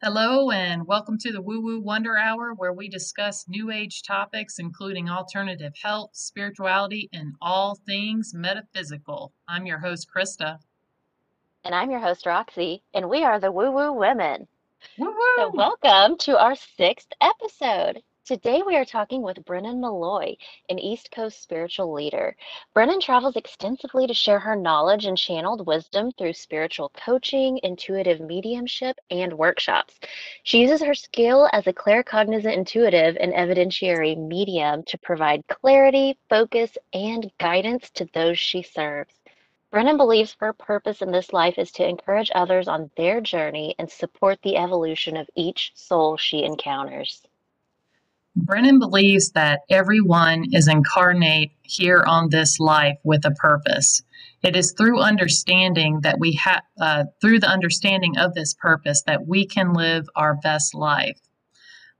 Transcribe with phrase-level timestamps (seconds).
[0.00, 4.60] Hello, and welcome to the Woo Woo Wonder Hour, where we discuss New Age topics,
[4.60, 9.32] including alternative health, spirituality, and all things metaphysical.
[9.48, 10.60] I'm your host, Krista.
[11.64, 14.46] And I'm your host, Roxie, and we are the Woo Woo Women.
[14.98, 15.56] Woo So, woo!
[15.56, 18.00] welcome to our sixth episode.
[18.28, 20.36] Today, we are talking with Brennyn Molloy,
[20.68, 22.36] an East Coast spiritual leader.
[22.74, 28.98] Brennyn travels extensively to share her knowledge and channeled wisdom through spiritual coaching, intuitive mediumship,
[29.10, 29.98] and workshops.
[30.42, 36.76] She uses her skill as a claircognizant intuitive and evidentiary medium to provide clarity, focus,
[36.92, 39.14] and guidance to those she serves.
[39.70, 43.90] Brennyn believes her purpose in this life is to encourage others on their journey and
[43.90, 47.26] support the evolution of each soul she encounters.
[48.44, 54.02] Brennyn believes that everyone is incarnate here on this life with a purpose.
[54.42, 59.26] It is through understanding that we have, uh, through the understanding of this purpose, that
[59.26, 61.18] we can live our best life.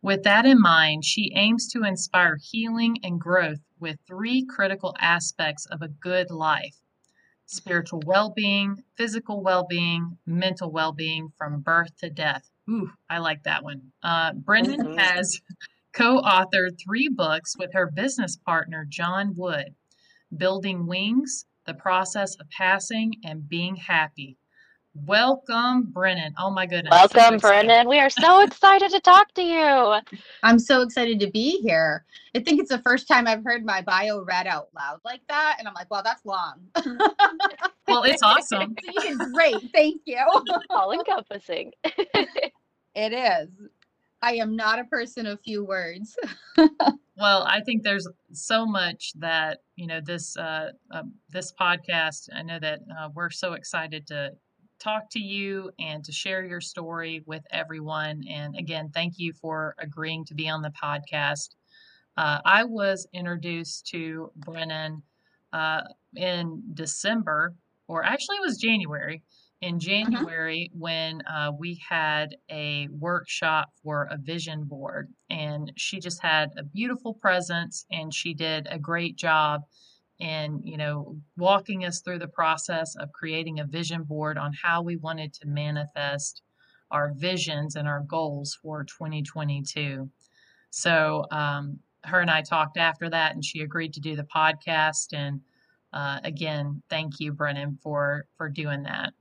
[0.00, 5.66] With that in mind, she aims to inspire healing and growth with three critical aspects
[5.66, 6.76] of a good life
[7.46, 12.48] spiritual well being, physical well being, mental well being from birth to death.
[12.68, 13.90] Ooh, I like that one.
[14.02, 14.98] Uh, Brennyn Mhm.
[14.98, 15.40] has
[15.92, 19.74] co authored three books with her business partner, John Wood
[20.36, 24.36] Building Wings, The Process of Passing, and Being Happy.
[25.06, 26.34] Welcome, Brennyn.
[26.38, 26.90] Oh my goodness.
[26.90, 27.66] Welcome, excited.
[27.66, 27.88] Brennyn.
[27.88, 30.18] We are so excited to talk to you.
[30.42, 32.04] I'm so excited to be here.
[32.34, 35.56] I think it's the first time I've heard my bio read out loud like that.
[35.58, 36.60] And I'm like, well, that's long.
[37.88, 38.74] Well, it's awesome.
[38.82, 39.70] it's great.
[39.72, 40.18] Thank you.
[40.68, 41.72] All encompassing.
[42.94, 43.48] It is.
[44.22, 46.16] I am not a person of few words.
[47.20, 52.28] Well, I think there's so much that you know this uh, uh, this podcast.
[52.32, 54.34] I know that uh, we're so excited to
[54.78, 58.22] talk to you and to share your story with everyone.
[58.30, 61.56] And again, thank you for agreeing to be on the podcast.
[62.16, 65.02] Uh, I was introduced to Brennyn
[65.52, 65.80] uh,
[66.14, 67.56] in December,
[67.88, 69.24] or actually it was January.
[69.60, 76.22] In January, when uh, we had a workshop for a vision board, and she just
[76.22, 79.62] had a beautiful presence, and she did a great job
[80.20, 84.82] in you know walking us through the process of creating a vision board on how
[84.82, 86.42] we wanted to manifest
[86.90, 90.08] our visions and our goals for 2022.
[90.70, 95.12] So um, her and I talked after that, and she agreed to do the podcast.
[95.12, 95.40] And
[95.92, 99.12] uh, again, thank you, Brennyn, for for doing that.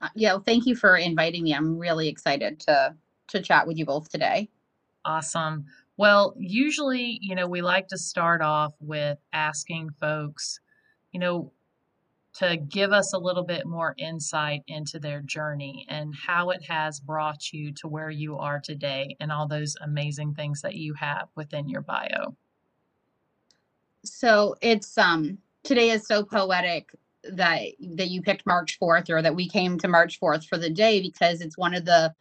[0.00, 1.54] Uh, yeah, thank you for inviting me.
[1.54, 2.94] I'm really excited to
[3.28, 4.48] to chat with you both today.
[5.04, 5.66] Awesome.
[5.96, 10.58] Well, usually, you know, we like to start off with asking folks,
[11.12, 11.52] you know,
[12.34, 17.00] to give us a little bit more insight into their journey and how it has
[17.00, 21.28] brought you to where you are today and all those amazing things that you have
[21.36, 22.36] within your bio.
[24.04, 26.90] So it's um today is so poetic
[27.24, 30.70] that that you picked March 4th or that we came to March 4th for the
[30.70, 32.12] day because it's one of the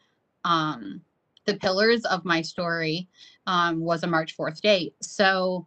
[0.44, 1.02] um
[1.46, 3.08] the pillars of my story
[3.48, 4.94] um was a March 4th date.
[5.02, 5.66] So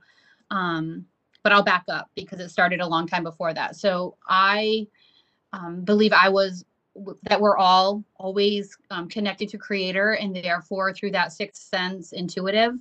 [0.51, 1.07] um
[1.43, 3.75] but I'll back up because it started a long time before that.
[3.77, 4.87] So I
[5.53, 6.65] um, believe I was
[7.23, 12.75] that we're all always um, connected to creator and therefore through that sixth sense intuitive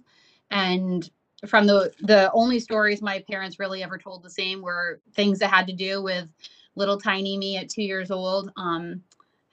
[0.52, 1.10] and
[1.48, 5.50] from the the only stories my parents really ever told the same were things that
[5.50, 6.28] had to do with
[6.76, 9.02] little tiny me at two years old um,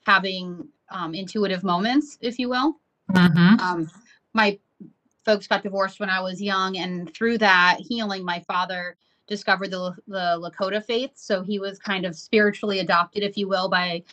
[0.05, 2.75] having um, intuitive moments if you will
[3.13, 3.59] Mm-hmm.
[3.59, 3.89] um,
[4.33, 4.57] my
[5.25, 8.97] folks got divorced when I was young, and through that healing, my father
[9.27, 11.11] discovered the the Lakota faith.
[11.15, 14.03] So he was kind of spiritually adopted, if you will, by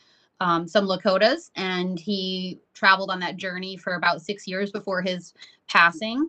[0.40, 5.34] um, some Lakotas, and he traveled on that journey for about six years before his
[5.68, 6.28] passing.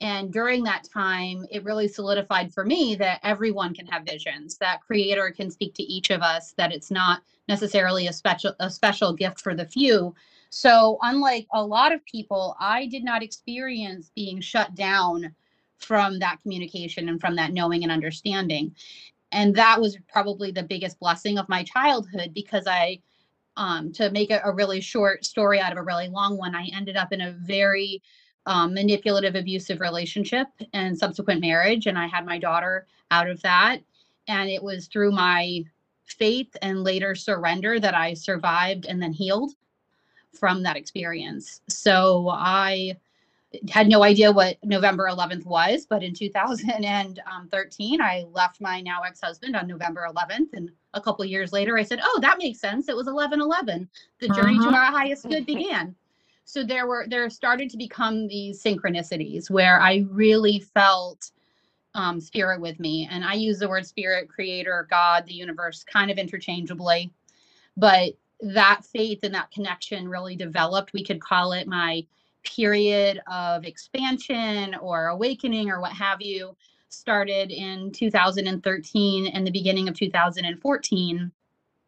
[0.00, 4.82] And during that time, it really solidified for me that everyone can have visions, that
[4.82, 9.14] creator can speak to each of us, that it's not necessarily a special a special
[9.14, 10.14] gift for the few.
[10.50, 15.34] So, unlike a lot of people, I did not experience being shut down
[15.78, 18.74] from that communication and from that knowing and understanding.
[19.32, 23.00] And that was probably the biggest blessing of my childhood because I,
[23.56, 26.68] um, to make a, a really short story out of a really long one, I
[26.72, 28.02] ended up in a very
[28.46, 31.86] um, manipulative, abusive relationship and subsequent marriage.
[31.86, 33.78] And I had my daughter out of that.
[34.28, 35.62] And it was through my
[36.04, 39.52] faith and later surrender that I survived and then healed
[40.32, 41.60] from that experience.
[41.68, 42.96] So I
[43.70, 49.56] had no idea what November 11th was, but in 2013, I left my now ex-husband
[49.56, 52.88] on November 11th, and a couple years later, I said, "Oh, that makes sense.
[52.88, 53.88] It was 11/11.
[54.20, 54.74] The journey to Mhm.
[54.74, 55.94] our highest good began."
[56.46, 61.32] So there were there started to become these synchronicities where I really felt
[61.92, 66.08] um, spirit with me, and I use the word spirit, creator, God, the universe, kind
[66.08, 67.12] of interchangeably,
[67.76, 70.92] but that faith and that connection really developed.
[70.92, 72.06] We could call it my
[72.44, 76.56] period of expansion or awakening or what have you.
[76.90, 81.32] Started in 2013 and the beginning of 2014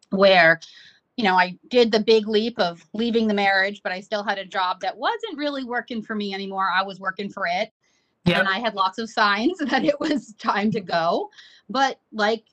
[0.09, 0.59] where
[1.19, 4.37] you know i did the big leap of leaving the marriage but i still had
[4.37, 7.73] a job that wasn't really working for me anymore i was working for it
[8.23, 8.39] yep.
[8.39, 11.29] and i had lots of signs that it was time to go
[11.67, 12.45] but like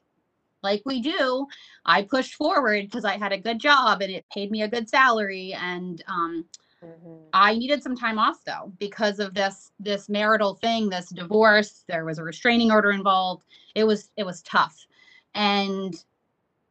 [0.65, 1.47] like we do
[1.85, 4.89] i pushed forward because i had a good job and it paid me a good
[4.89, 6.45] salary and um,
[6.85, 7.15] Mm-hmm.
[7.33, 11.85] I needed some time off though because of this this marital thing, this divorce.
[11.89, 13.45] There was a restraining order involved.
[13.75, 14.87] It was it was tough,
[15.35, 15.95] and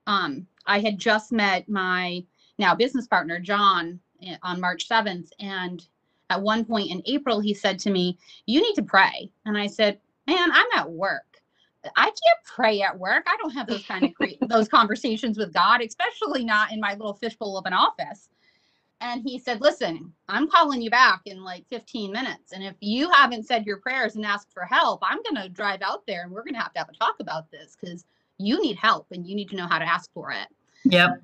[0.08, 2.24] um, I had just met my
[2.58, 5.86] now business partner John eh, on March seventh, and
[6.30, 9.68] at one point in April he said to me, "You need to pray," and I
[9.68, 11.24] said, "Man, I'm at work."
[11.96, 13.26] I can't pray at work.
[13.28, 16.94] I don't have those kind of cre- those conversations with God, especially not in my
[16.94, 18.30] little fishbowl of an office
[19.02, 22.54] and he said, Listen, I'm calling you back in like 15 minutes.
[22.54, 25.82] And if you haven't said your prayers and asked for help, I'm going to drive
[25.82, 28.06] out there and we're going to have to have a talk about this because
[28.38, 30.48] you need help and you need to know how to ask for it.
[30.86, 31.22] Yep.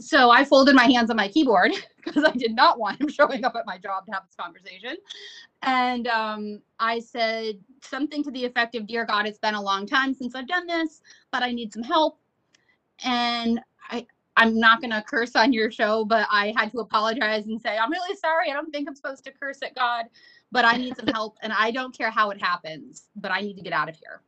[0.00, 1.72] So I folded my hands on my keyboard
[2.04, 4.96] because I did not want him showing up at my job to have this conversation.
[5.62, 9.86] And um, I said something to the effect of Dear God, it's been a long
[9.86, 11.00] time since I've done this,
[11.30, 12.18] but I need some help.
[13.04, 14.06] And I,
[14.36, 17.78] I'm not going to curse on your show, but I had to apologize and say,
[17.78, 18.50] I'm really sorry.
[18.50, 20.06] I don't think I'm supposed to curse at God,
[20.50, 21.36] but I need some help.
[21.42, 24.22] And I don't care how it happens, but I need to get out of here.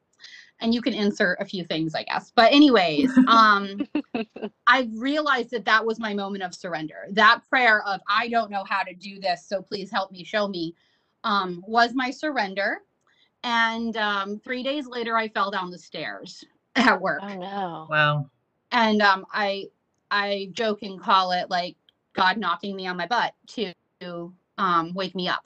[0.61, 2.33] And you can insert a few things, I guess.
[2.35, 3.87] But, anyways, um,
[4.67, 7.07] I realized that that was my moment of surrender.
[7.11, 10.49] That prayer of, I don't know how to do this, so please help me, show
[10.49, 10.75] me,
[11.25, 12.79] um, was my surrender.
[13.45, 16.43] And um, three days later, I fell down the stairs
[16.77, 17.21] at work.
[17.23, 17.87] Oh, no.
[17.91, 18.31] Wow
[18.73, 19.67] and um, I
[20.11, 21.77] I joke and call it like
[22.13, 23.73] God knocking me on my butt to
[24.59, 25.45] um, wake me up.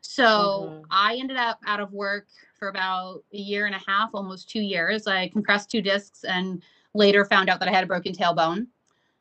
[0.00, 0.84] So mm-hmm.
[0.90, 2.26] I ended up out of work
[2.58, 5.06] for about a year and a half, almost two years.
[5.06, 6.62] I compressed two discs and
[6.94, 8.66] later found out that I had a broken tailbone.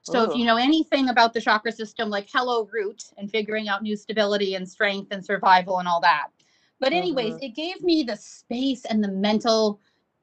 [0.01, 0.31] So Ooh.
[0.31, 3.95] if you know anything about the chakra system, like Hello Root and figuring out new
[3.95, 6.27] stability and strength and survival and all that.
[6.79, 7.43] But anyways, mm-hmm.
[7.43, 9.81] it gave me the space and the mental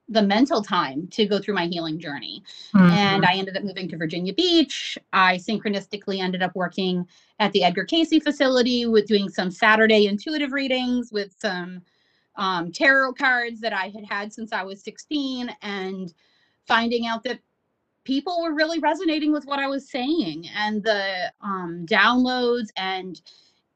[0.09, 2.43] the mental time to go through my healing journey.
[2.75, 2.91] Mm-hmm.
[2.91, 4.97] And I ended up moving to Virginia Beach.
[5.13, 7.07] I synchronistically ended up working
[7.41, 11.83] at the Edgar Cayce facility with doing some Saturday intuitive readings with some
[12.37, 16.13] um, tarot cards that I had had since I was 16 and
[16.67, 17.41] finding out that
[18.05, 23.21] people were really resonating with what I was saying and the um, downloads and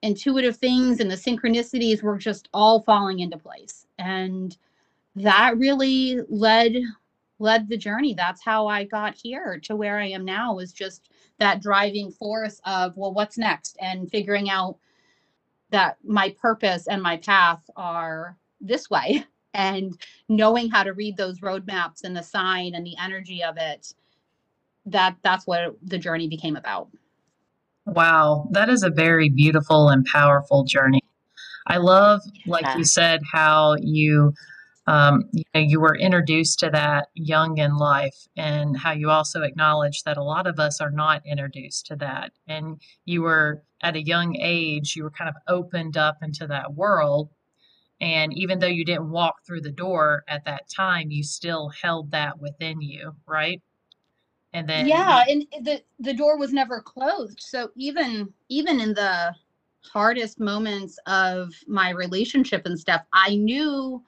[0.02, 3.86] intuitive things and the synchronicities were just all falling into place.
[3.98, 4.56] And
[5.16, 6.76] that really led
[7.38, 8.14] led the journey.
[8.14, 12.60] That's how i got here to where i am now was just that driving force
[12.64, 13.76] of well what's next?
[13.80, 14.76] And figuring out
[15.70, 19.24] that my purpose and my path are this way.
[19.52, 23.92] And knowing how to read those roadmaps and the sign and the energy of it
[24.86, 26.88] that that's what the journey became about.
[27.86, 28.48] Wow.
[28.52, 31.02] That is a very beautiful and powerful journey.
[31.66, 32.76] I love like yeah.
[32.76, 34.32] you said how you
[34.90, 39.42] um, you, know, you were introduced to that young in life and how you also
[39.42, 42.32] acknowledge that a lot of us are not introduced to that.
[42.48, 46.74] And you were at a young age you were kind of opened up into that
[46.74, 47.30] world.
[48.00, 52.10] And even though you didn't walk through the door at that time you still held
[52.10, 53.62] that within you right?
[54.52, 57.38] And then yeah and the the door was never closed.
[57.38, 59.36] So even even in the
[59.82, 64.02] hardest moments of my relationship and stuff i knew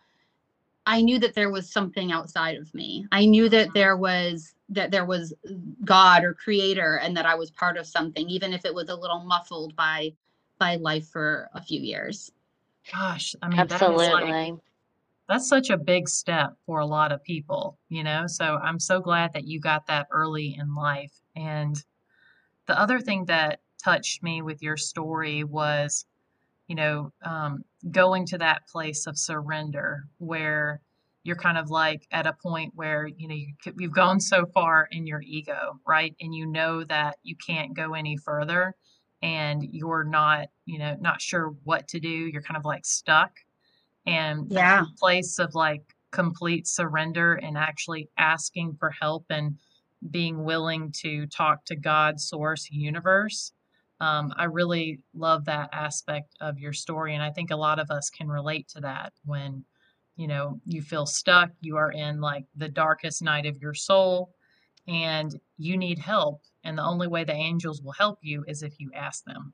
[0.86, 3.06] I knew that there was something outside of me.
[3.12, 3.78] I knew that mm-hmm.
[3.78, 5.34] there was that there was
[5.84, 8.94] God or creator and that I was part of something even if it was a
[8.94, 10.12] little muffled by
[10.58, 12.32] by life for a few years.
[12.92, 14.06] Gosh, I mean Absolutely.
[14.06, 14.54] That like,
[15.28, 18.26] that's such a big step for a lot of people, you know?
[18.26, 21.12] So I'm so glad that you got that early in life.
[21.36, 21.82] And
[22.66, 26.06] the other thing that touched me with your story was
[26.72, 30.80] you know, um, going to that place of surrender where
[31.24, 34.88] you're kind of like at a point where you know you, you've gone so far
[34.90, 36.14] in your ego right?
[36.20, 38.74] And you know that you can't go any further
[39.22, 42.08] and you're not you know not sure what to do.
[42.08, 43.32] You're kind of like stuck.
[44.04, 44.84] And yeah.
[44.98, 49.58] place of like complete surrender and actually asking for help and
[50.10, 53.52] being willing to talk to god source universe
[54.02, 57.14] um, I really love that aspect of your story.
[57.14, 59.64] And I think a lot of us can relate to that when,
[60.16, 64.34] you know, you feel stuck, you are in like the darkest night of your soul,
[64.88, 66.42] and you need help.
[66.64, 69.52] And the only way the angels will help you is if you ask them.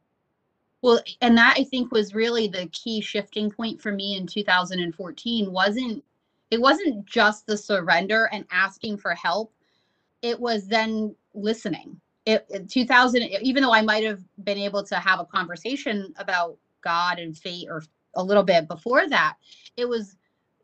[0.81, 5.53] Well, and that I think was really the key shifting point for me in 2014
[5.53, 6.03] wasn't
[6.51, 9.53] it wasn't just the surrender and asking for help.
[10.23, 15.21] It was then listening it, 2000 even though i might have been able to have
[15.21, 17.83] a conversation about god and fate or
[18.17, 19.35] a little bit before that
[19.77, 20.17] it was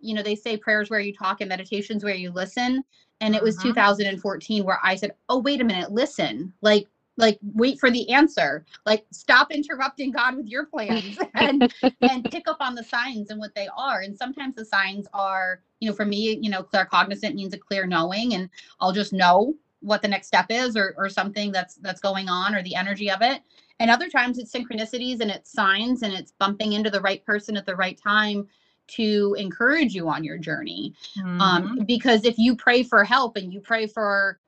[0.05, 2.85] you know they say prayers where you talk and meditations where you listen.
[3.21, 3.69] And it was uh-huh.
[3.69, 8.67] 2014 where i said oh wait a minute listen like like wait for the answer.
[8.85, 13.39] Like stop interrupting god with your plans and and pick up on the signs and
[13.39, 14.01] what they are.
[14.01, 17.87] And sometimes the signs are you know for me you know claircognizant means a clear
[17.87, 18.49] knowing and
[18.81, 22.55] i'll just know what the next step is or, or something that's that's going on
[22.55, 23.43] or the energy of it.
[23.81, 27.57] And other times it's synchronicities and it's signs and it's bumping into the right person
[27.57, 28.49] at the right time
[28.87, 30.95] to encourage you on your journey.
[31.19, 31.41] Um, mm-hmm.
[31.41, 34.39] um, because if you pray for help and you pray for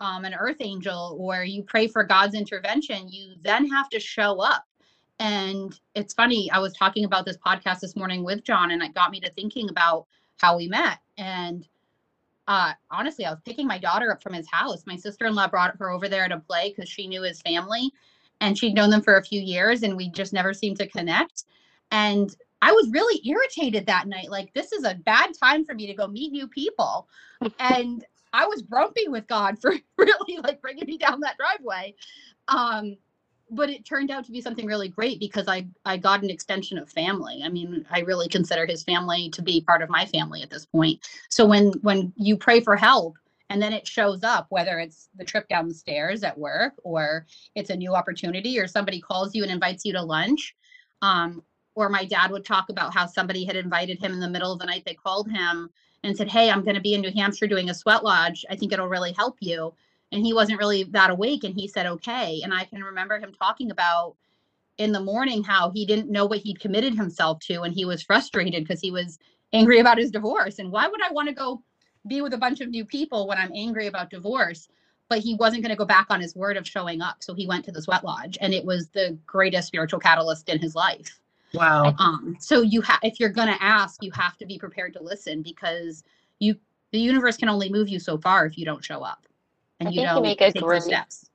[0.00, 4.40] um, an earth angel or you pray for god's intervention you then have to show
[4.40, 4.64] up.
[5.20, 8.94] And it's funny i was talking about this podcast this morning with john and it
[8.94, 10.06] got me to thinking about
[10.38, 10.98] how we met.
[11.16, 11.66] And
[12.46, 14.84] uh, honestly, I was picking my daughter up from his house.
[14.86, 17.92] My sister in law brought her over there to play because she knew his family
[18.40, 21.44] and she'd known them for a few years and we just never seemed to connect.
[21.90, 24.30] And I was really irritated that night.
[24.30, 27.08] Like, this is a bad time for me to go meet new people.
[27.58, 31.94] and I was grumpy with God for really like bringing me down that driveway.
[32.48, 32.96] Um,
[33.50, 36.78] but it turned out to be something really great because I I got an extension
[36.78, 37.42] of family.
[37.44, 40.66] I mean, I really consider his family to be part of my family at this
[40.66, 41.06] point.
[41.30, 43.16] So when when you pray for help
[43.50, 47.26] and then it shows up whether it's the trip down the stairs at work or
[47.54, 50.54] it's a new opportunity or somebody calls you and invites you to lunch
[51.02, 51.42] um,
[51.74, 54.58] or my dad would talk about how somebody had invited him in the middle of
[54.58, 55.68] the night they called him
[56.02, 58.56] and said hey i'm going to be in new hampshire doing a sweat lodge i
[58.56, 59.72] think it'll really help you
[60.14, 62.40] and he wasn't really that awake and he said okay.
[62.42, 64.14] And i can remember him talking about
[64.78, 68.02] in the morning how he didn't know what he'd committed himself to and he was
[68.02, 69.18] frustrated because he was
[69.52, 70.58] angry about his divorce.
[70.58, 71.62] And why would i want to go
[72.06, 74.68] be with a bunch of new people when i'm angry about divorce?
[75.10, 77.46] But he wasn't going to go back on his word of showing up so he
[77.46, 81.20] went to the sweat lodge and it was the greatest spiritual catalyst in his life.
[81.52, 81.94] Wow.
[81.98, 85.02] Um so you have if you're going to ask you have to be prepared to
[85.02, 86.04] listen because
[86.38, 86.56] you
[86.92, 89.26] the universe can only move you so far if you don't show up
[89.80, 91.30] and I you know you make a great steps.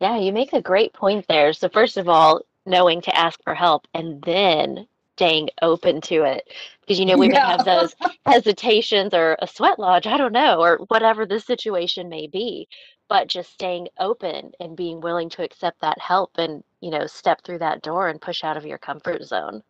[0.00, 1.52] Yeah, you make a great point there.
[1.52, 6.48] So first of all, knowing to ask for help and then staying open to it
[6.80, 7.34] because you know we yeah.
[7.34, 7.94] may have those
[8.26, 12.66] hesitations or a sweat lodge i don't know or whatever the situation may be
[13.08, 17.42] but just staying open and being willing to accept that help and you know step
[17.44, 19.62] through that door and push out of your comfort zone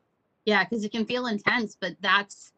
[0.45, 2.52] yeah because it can feel intense but that's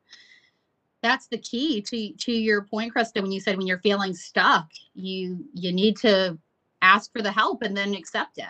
[1.05, 4.67] that's the key to to your point krista when you said when you're feeling stuck
[4.95, 6.37] you you need to
[6.81, 8.45] ask for the help and then accept it.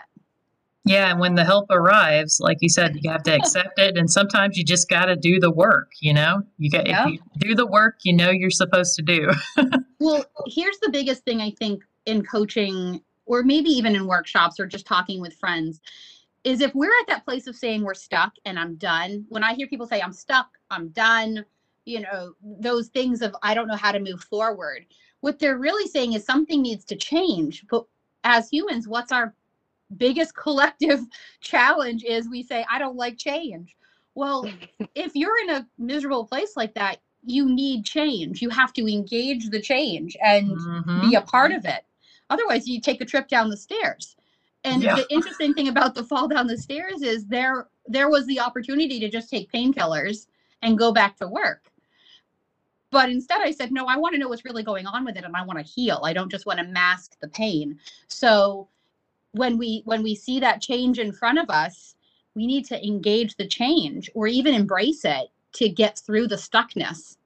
[0.85, 4.09] Yeah and when the help arrives like you said you have to accept it and
[4.09, 6.43] sometimes you just got to do the work you know?
[6.57, 7.07] You got yeah.
[7.07, 9.31] if you do the work you know you're supposed to do.
[9.99, 14.67] Well here's the biggest thing i think in coaching or maybe even in workshops or
[14.67, 15.81] just talking with friends
[16.43, 19.53] is if we're at that place of saying we're stuck and i'm done when i
[19.53, 21.45] hear people say i'm stuck i'm done
[21.85, 24.85] you know those things of i don't know how to move forward.
[25.21, 27.85] What they're really saying is something needs to change but
[28.23, 29.33] as humans what's our
[29.97, 31.01] biggest collective
[31.41, 33.75] challenge is we say i don't like change.
[34.15, 34.49] Well
[34.95, 38.41] if you're in a miserable place like that you need change.
[38.41, 41.09] You have to engage the change and mm-hmm.
[41.09, 41.83] be a part of it.
[42.29, 44.15] Otherwise you take a trip down the stairs.
[44.63, 44.95] And yeah.
[44.95, 48.99] the interesting thing about the fall down the stairs is there there was the opportunity
[48.99, 50.27] to just take painkillers
[50.63, 51.71] and go back to work
[52.91, 55.23] but instead, I said, no, I want to know what's really going on with it
[55.23, 56.01] and I want to heal.
[56.03, 57.79] I don't just want to mask the pain.
[58.07, 58.69] So
[59.31, 61.95] when we when we see that change in front of us,
[62.35, 67.17] we need to engage the change or even embrace it to get through the stuckness.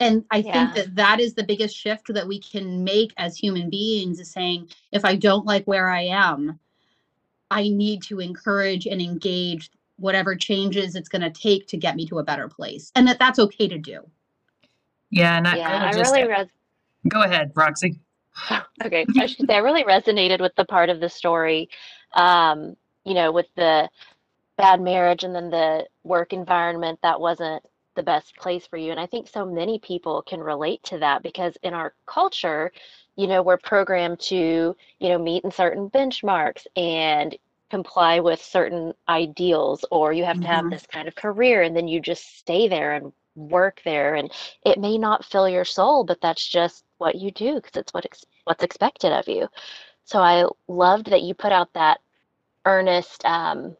[0.00, 0.52] And I yeah.
[0.52, 4.30] think that that is the biggest shift that we can make as human beings is
[4.30, 6.58] saying, if I don't like where I am,
[7.50, 12.06] I need to encourage and engage whatever changes it's going to take to get me
[12.06, 14.00] to a better place and that that's okay to do.
[15.10, 16.48] Yeah and I, yeah, I really res-
[17.08, 17.98] go ahead roxie.
[18.84, 21.68] Okay I, should say, I really resonated with the part of the story
[22.14, 23.88] um, you know with the
[24.56, 27.62] bad marriage and then the work environment that wasn't
[27.96, 31.22] the best place for you and i think so many people can relate to that
[31.22, 32.70] because in our culture
[33.20, 37.36] you know, we're programmed to, you know, meet in certain benchmarks and
[37.70, 40.70] comply with certain ideals, or you have to have Mhm.
[40.70, 44.14] this kind of career, and then you just stay there and work there.
[44.16, 44.30] And
[44.64, 48.04] it may not fill your soul, but that's just what you do because it's what
[48.06, 49.48] ex what's expected of you.
[50.04, 52.00] So I loved that you put out that
[52.66, 53.76] earnest um,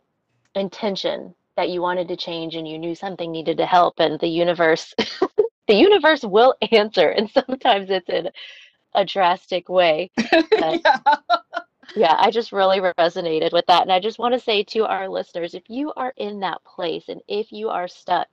[0.54, 4.28] intention that you wanted to change and you knew something needed to help, and the
[4.28, 4.94] universe,
[5.68, 8.28] the universe will answer, and sometimes it's in
[8.94, 10.10] a drastic way.
[10.56, 10.76] Yeah.
[11.96, 13.82] yeah, I just really resonated with that.
[13.82, 17.08] And I just want to say to our listeners, if you are in that place
[17.08, 18.28] and if you are stuck,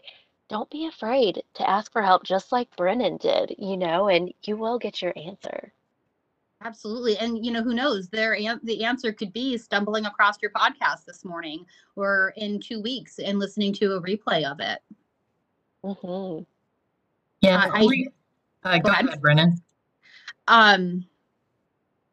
[0.50, 4.58] don't be afraid to ask for help, just like Brennyn did, you know, and you
[4.58, 5.74] will get your answer.
[6.64, 7.18] Absolutely.
[7.18, 8.10] And you know, who knows?
[8.10, 12.82] Their an- the answer could be stumbling across your podcast this morning or in 2
[12.82, 14.80] weeks and listening to a replay of it.
[15.84, 16.40] hmm
[17.42, 18.10] Yeah, I- I- we-
[18.64, 19.06] uh, go go ahead.
[19.06, 19.62] ahead, Brennyn.
[20.48, 21.06] Um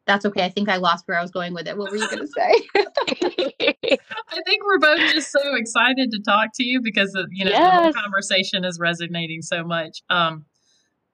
[0.05, 0.43] that's okay.
[0.43, 1.77] I think I lost where I was going with it.
[1.77, 2.53] What were you going to say?
[4.35, 7.51] I think we're both just so excited to talk to you because uh, you know
[7.51, 10.01] the whole conversation is resonating so much.
[10.09, 10.45] Um,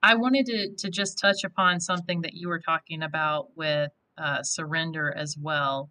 [0.02, 4.42] I wanted to to just touch upon something that you were talking about with uh,
[4.42, 5.90] surrender as well,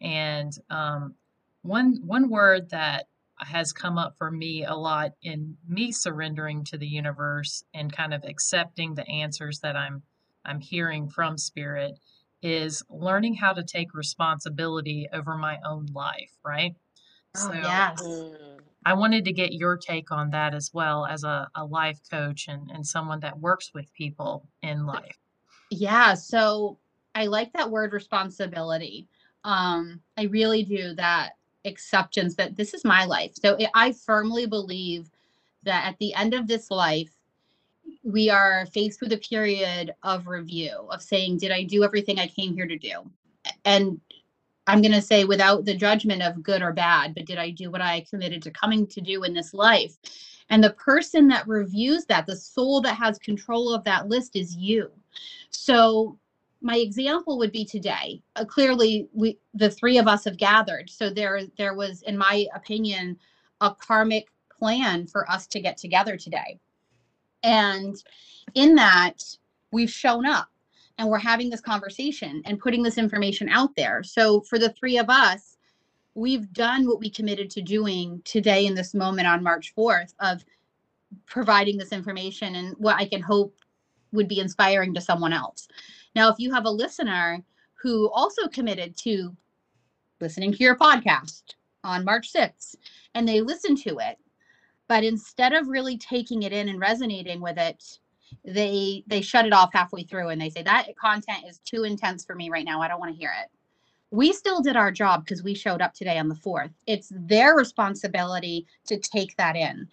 [0.00, 1.14] and um,
[1.62, 3.06] one one word that
[3.40, 8.12] has come up for me a lot in me surrendering to the universe and kind
[8.12, 10.02] of accepting the answers that I'm
[10.44, 11.98] I'm hearing from spirit
[12.42, 16.74] is learning how to take responsibility over my own life, right?
[17.36, 18.00] Oh, So yes.
[18.00, 18.60] Mm.
[18.84, 22.46] I wanted to get your take on that as well as a, a life coach
[22.48, 25.18] and, and someone that works with people in life.
[25.70, 26.78] Yeah, so
[27.14, 29.08] I like that word responsibility.
[29.44, 31.32] Um, I really do that
[31.64, 33.32] acceptance that this is my life.
[33.40, 35.10] So I I firmly believe
[35.64, 37.10] that at the end of this life,
[38.02, 42.26] we are faced with a period of review of saying, did I do everything I
[42.26, 43.10] came here to do?
[43.64, 44.00] And
[44.66, 47.70] I'm going to say without the judgment of good or bad, but did I do
[47.70, 49.96] what I committed to coming to do in this life?
[50.50, 54.56] And the person that reviews that, the soul that has control of that list is
[54.56, 54.90] you.
[55.50, 56.18] So
[56.60, 58.22] my example would be today.
[58.36, 60.90] Uh, clearly, we the three of us have gathered.
[60.90, 63.18] So there there was, in my opinion,
[63.60, 66.58] a karmic plan for us to get together today.
[67.42, 67.96] And
[68.54, 69.22] in that,
[69.70, 70.48] we've shown up
[70.98, 74.02] and we're having this conversation and putting this information out there.
[74.02, 75.56] So for the three of us,
[76.14, 80.44] we've done what we committed to doing today in this moment on March 4th of
[81.26, 83.54] providing this information and what I can hope
[84.12, 85.68] would be inspiring to someone else.
[86.14, 87.42] Now, if you have a listener
[87.74, 89.36] who also committed to
[90.20, 92.74] listening to your podcast on March 6th
[93.14, 94.18] and they listen to it,
[94.88, 97.98] but instead of really taking it in and resonating with it,
[98.44, 102.24] they they shut it off halfway through and they say that content is too intense
[102.24, 102.80] for me right now.
[102.80, 103.50] I don't want to hear it.
[104.10, 106.72] We still did our job because we showed up today on the 4th.
[106.86, 109.86] It's their responsibility to take that in.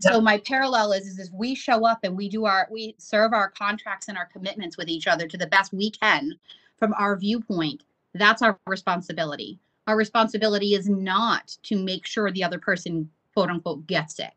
[0.00, 3.32] So my parallel is, is is we show up and we do our we serve
[3.32, 6.32] our contracts and our commitments with each other to the best we can
[6.76, 7.84] from our viewpoint.
[8.12, 9.60] That's our responsibility.
[9.86, 14.32] Our responsibility is not to make sure the other person quote unquote gets it.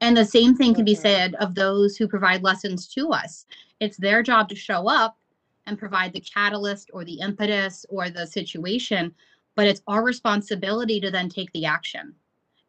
[0.00, 3.46] And the same thing can be said of those who provide lessons to us.
[3.80, 5.18] It's their job to show up
[5.66, 9.14] and provide the catalyst or the impetus or the situation,
[9.54, 12.14] but it's our responsibility to then take the action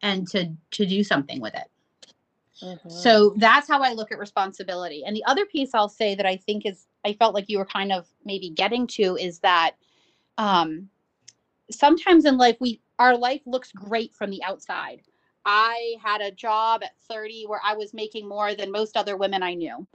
[0.02, 1.70] and to to do something with it.
[2.62, 2.90] Mhm.
[2.90, 5.04] So that's how I look at responsibility.
[5.04, 7.64] And the other piece I'll say that I think is I felt like you were
[7.66, 9.76] kind of maybe getting to is that
[10.36, 10.90] um
[11.70, 15.02] sometimes in life we our life looks great from the outside.
[15.44, 19.42] I had a job at 30 where I was making more than most other women
[19.42, 19.86] I knew.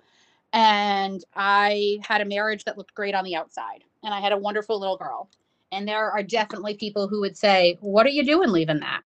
[0.54, 3.84] And I had a marriage that looked great on the outside.
[4.04, 5.30] And I had a wonderful little girl.
[5.72, 9.02] And there are definitely people who would say, What are you doing leaving that?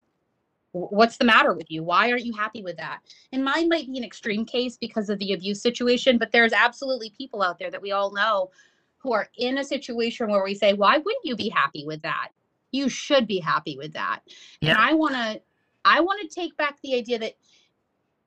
[0.73, 1.83] What's the matter with you?
[1.83, 3.01] Why aren't you happy with that?
[3.33, 7.11] And mine might be an extreme case because of the abuse situation, but there's absolutely
[7.17, 8.51] people out there that we all know
[8.99, 12.29] who are in a situation where we say, Why wouldn't you be happy with that?
[12.71, 14.21] You should be happy with that.
[14.61, 15.41] And I want to
[15.85, 17.35] I want to take back the idea that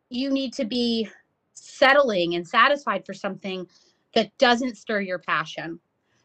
[0.09, 1.09] you need to be
[1.53, 3.67] settling and satisfied for something
[4.13, 5.79] that doesn't stir your passion,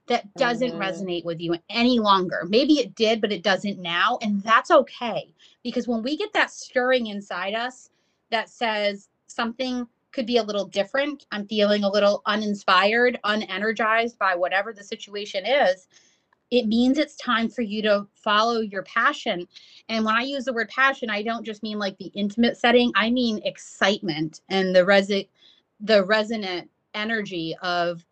[0.09, 0.79] that doesn't Mhm.
[0.79, 2.45] resonate with you any longer.
[2.49, 4.19] Maybe it did, but it doesn't now.
[4.23, 5.35] And that's okay.
[5.63, 7.91] Because when we get that stirring inside us
[8.31, 14.35] that says something could be a little different, I'm feeling a little uninspired, unenergized by
[14.35, 15.89] whatever the situation is,
[16.51, 19.47] it means it's time for you to follow your passion.
[19.89, 22.93] And when I use the word passion, I don't just mean like the intimate setting,
[22.95, 25.27] I mean excitement and the
[25.81, 28.05] the resonant energy of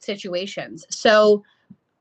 [0.00, 0.84] situations.
[0.90, 1.42] So,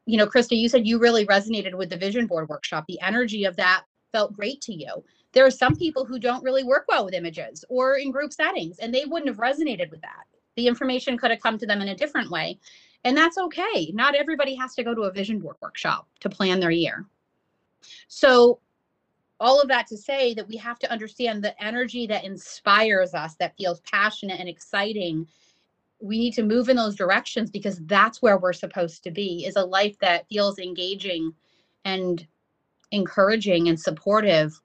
[0.06, 2.86] you know, Krista, you said you really resonated with the vision board workshop.
[2.88, 5.04] The energy of that felt great to you.
[5.34, 8.80] There are some people who don't really work well with images or in group settings,
[8.80, 10.26] and they wouldn't have resonated with that.
[10.56, 12.60] The information could have come to them in a different way.
[13.06, 13.92] And that's okay.
[13.94, 17.06] Not everybody has to go to a vision board workshop to plan their year.
[18.08, 18.60] So,
[19.40, 23.36] all of that to say that we have to understand the energy that inspires us,
[23.36, 25.28] that feels passionate and exciting.
[26.00, 29.58] We need to move in those directions because that's where we're supposed to be is
[29.58, 31.34] a life that feels engaging
[31.84, 32.26] and
[32.92, 34.60] encouraging and supportive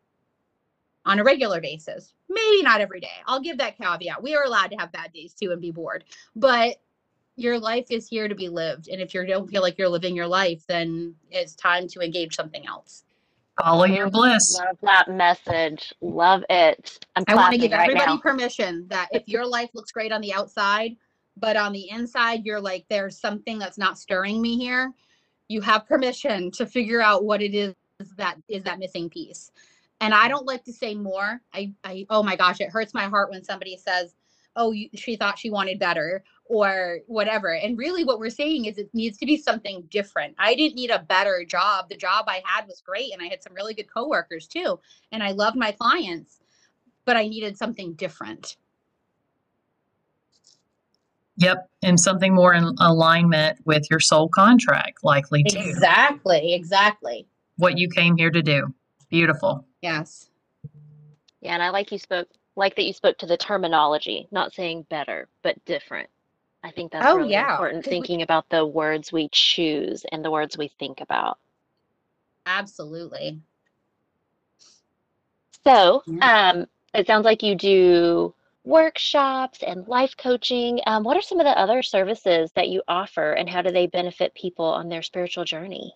[1.04, 2.14] on a regular basis.
[2.28, 3.08] Maybe not every day.
[3.26, 4.22] I'll give that caveat.
[4.22, 6.04] We are allowed to have bad days too and be bored,
[6.36, 6.76] but
[7.40, 8.88] your life is here to be lived.
[8.88, 12.36] And if you don't feel like you're living your life, then it's time to engage
[12.36, 13.04] something else.
[13.62, 14.58] Follow your bliss.
[14.58, 15.92] Love that message.
[16.00, 17.04] Love it.
[17.16, 18.18] I'm I want to give right everybody now.
[18.18, 20.96] permission that if your life looks great on the outside,
[21.36, 24.92] but on the inside, you're like, there's something that's not stirring me here.
[25.48, 27.74] You have permission to figure out what it is
[28.16, 29.50] that is that missing piece.
[30.00, 31.40] And I don't like to say more.
[31.52, 34.14] I, I oh my gosh, it hurts my heart when somebody says,
[34.56, 37.54] oh, you, she thought she wanted better or whatever.
[37.54, 40.34] And really, what we're saying is it needs to be something different.
[40.36, 41.88] I didn't need a better job.
[41.88, 44.80] The job I had was great, and I had some really good coworkers too.
[45.12, 46.40] And I loved my clients,
[47.04, 48.56] but I needed something different.
[51.36, 51.70] Yep.
[51.84, 55.60] And something more in alignment with your soul contract, likely too.
[55.60, 57.28] Exactly, exactly.
[57.58, 58.74] What you came here to do.
[59.08, 59.64] Beautiful.
[59.82, 60.30] Yes.
[61.40, 64.86] Yeah, and I like you spoke like that you spoke to the terminology, not saying
[64.90, 66.10] better, but different.
[66.62, 70.04] I think that's Oh, really yeah, important 'cause we- thinking about the words we choose
[70.12, 71.38] and the words we think about.
[72.44, 73.40] Absolutely.
[75.64, 76.50] So, Yeah.
[76.50, 80.80] um, it sounds like you do workshops and life coaching.
[80.86, 83.86] Um, what are some of the other services that you offer, and how do they
[83.86, 85.94] benefit people on their spiritual journey?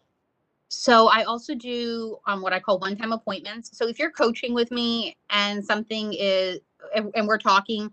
[0.69, 3.77] So I also do um, what I call one-time appointments.
[3.77, 6.61] So if you're coaching with me and something is,
[6.95, 7.93] and, and we're talking,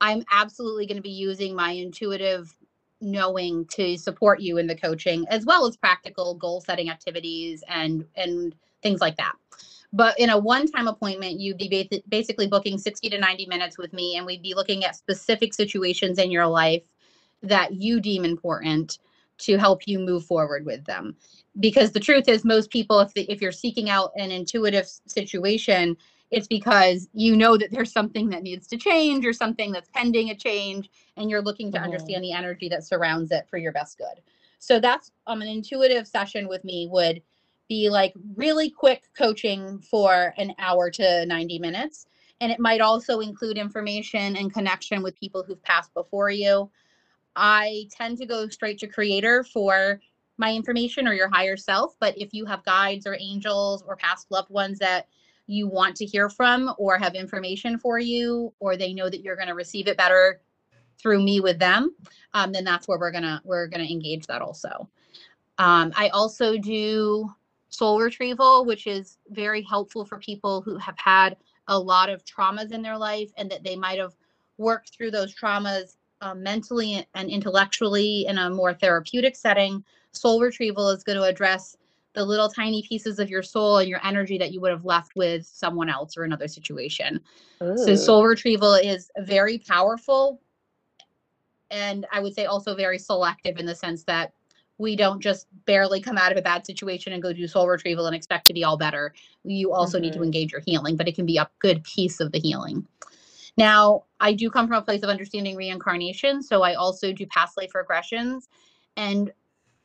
[0.00, 2.54] I'm absolutely going to be using my intuitive
[3.00, 8.54] knowing to support you in the coaching, as well as practical goal-setting activities and and
[8.82, 9.32] things like that.
[9.92, 14.16] But in a one-time appointment, you'd be basically booking 60 to 90 minutes with me,
[14.16, 16.84] and we'd be looking at specific situations in your life
[17.42, 18.98] that you deem important
[19.38, 21.16] to help you move forward with them
[21.58, 25.96] because the truth is most people if, the, if you're seeking out an intuitive situation
[26.30, 30.30] it's because you know that there's something that needs to change or something that's pending
[30.30, 31.84] a change and you're looking to Mhm.
[31.84, 34.20] understand the energy that surrounds it for your best good
[34.58, 37.22] so that's um, an intuitive session with me would
[37.68, 42.06] be like really quick coaching for an hour to 90 minutes
[42.40, 46.70] and it might also include information and connection with people who've passed before you
[47.36, 50.00] i tend to go straight to creator for
[50.38, 51.94] my information or your higher self.
[52.00, 55.06] But if you have guides or angels or past loved ones that
[55.50, 59.36] you want to hear from or have information for you, or they know that you're
[59.36, 60.40] going to receive it better
[60.98, 61.94] through me with them,
[62.34, 64.88] um, then that's where we're gonna we're gonna engage that also.
[65.58, 67.30] Um, I also do
[67.70, 71.36] soul retrieval, which is very helpful for people who have had
[71.68, 74.14] a lot of traumas in their life and that they might have
[74.58, 79.82] worked through those traumas um, mentally and intellectually in a more therapeutic setting
[80.12, 81.76] soul retrieval is going to address
[82.14, 85.12] the little tiny pieces of your soul and your energy that you would have left
[85.14, 87.20] with someone else or another situation.
[87.76, 90.40] So soul retrieval is very powerful
[91.70, 94.32] and I would say also very selective in the sense that
[94.78, 98.06] we don't just barely come out of a bad situation and go do soul retrieval
[98.06, 99.14] and expect to be all better.
[99.44, 100.24] You also need to Mhm.
[100.24, 102.86] engage your healing, but it can be a good piece of the healing.
[103.56, 107.56] Now, I do come from a place of understanding reincarnation, so I also do past
[107.56, 108.48] life regressions
[108.96, 109.32] and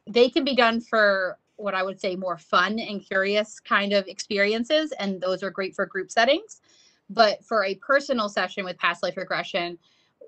[0.07, 4.07] they can be done for what I would say more fun and curious kind of
[4.07, 6.61] experiences, and those are great for group settings.
[7.09, 9.77] But for a personal session with past life regression,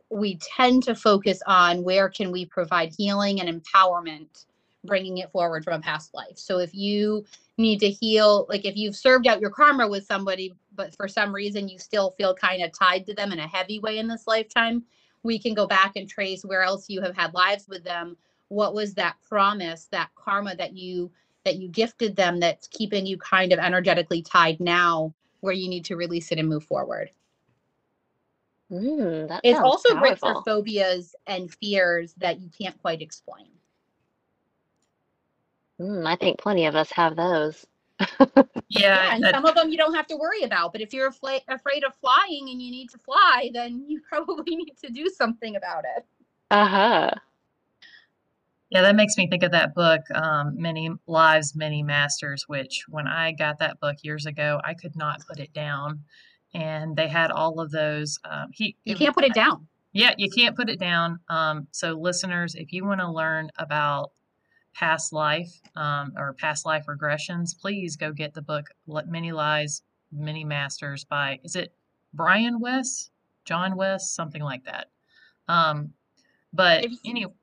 [0.09, 4.45] we tend to focus on where can we provide healing and empowerment,
[4.85, 6.37] bringing it forward from a past life.
[6.37, 7.25] So if you
[7.57, 11.33] need to heal, like if you've served out your karma with somebody, but for some
[11.33, 14.27] reason you still feel kind of tied to them in a heavy way in this
[14.27, 14.83] lifetime,
[15.23, 18.15] we can go back and trace where else you have had lives with them
[18.49, 21.11] what was that promise that karma that you
[21.43, 25.85] that you gifted them that's keeping you kind of energetically tied now where you need
[25.85, 27.09] to release it and move forward
[28.69, 33.47] Mm, that it's sounds also great for phobias and fears that you can't quite explain
[35.79, 37.65] Mm, I think plenty of us have those.
[38.67, 39.13] Yeah.
[39.13, 41.41] and that- some of them you don't have to worry about but if you're afla-
[41.47, 45.55] afraid of flying and you need to fly then you probably need to do something
[45.55, 46.05] about it
[46.51, 47.11] Uh huh.
[48.69, 53.07] Yeah, that makes me think of that book, um, Many Lives, Many Masters, which when
[53.07, 56.03] I got that book years ago, I could not put it down.
[56.53, 58.19] And they had all of those.
[58.25, 59.67] Um, he, You can't put it down.
[59.93, 61.19] yeah, you can't put it down.
[61.29, 64.11] Um, so, listeners, if you want to learn about
[64.73, 69.81] past life um, or past life regressions, please go get the book "Let Many Lives,
[70.11, 71.73] Many Masters" by is it
[72.13, 73.11] Brian West,
[73.45, 74.87] John West, something like that.
[75.47, 75.93] Um,
[76.53, 77.33] but anyway,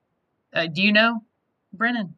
[0.54, 1.20] uh, do you know
[1.72, 2.14] Brennyn?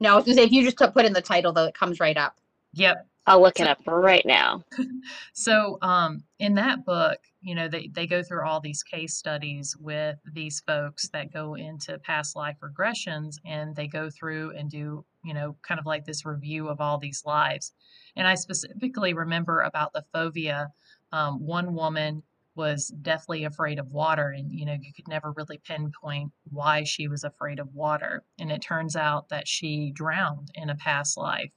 [0.00, 2.00] No, I was gonna say if you just put in the title though, it comes
[2.00, 2.36] right up.
[2.74, 3.06] Yep.
[3.26, 4.62] I'll look So- it up right now.
[5.32, 9.76] So, um, in that book, you know, they, they go through all these case studies
[9.76, 15.04] with these folks that go into past life regressions and they go through and do,
[15.24, 17.72] you know, kind of like this review of all these lives.
[18.16, 20.72] And I specifically remember about the phobia.
[21.12, 22.22] Um, one woman
[22.56, 27.08] was deathly afraid of water, and, you know, you could never really pinpoint why she
[27.08, 28.22] was afraid of water.
[28.38, 31.52] And it turns out that she drowned in a past life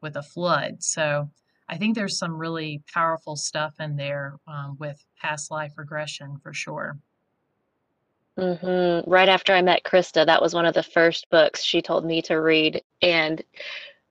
[0.00, 0.82] with a flood.
[0.82, 1.30] So,
[1.68, 6.52] I think there's some really powerful stuff in there um, with past life regression for
[6.52, 6.98] sure.
[8.36, 12.04] hmm Right after I met Krista, that was one of the first books she told
[12.04, 12.82] me to read.
[13.02, 13.42] And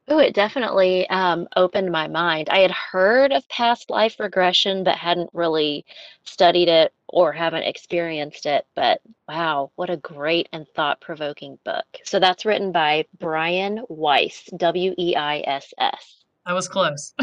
[0.09, 2.49] oh, it definitely um, opened my mind.
[2.49, 5.85] I had heard of past life regression, but hadn't really
[6.23, 8.65] studied it or haven't experienced it.
[8.75, 11.85] But wow, what a great and thought-provoking book.
[12.03, 16.23] So that's written by Brian Weiss, W E I S S.
[16.45, 17.13] I was close.